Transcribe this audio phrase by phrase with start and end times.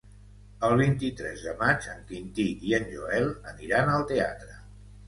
[0.69, 4.61] El vint-i-tres de maig en Quintí i en Joel aniran al teatre.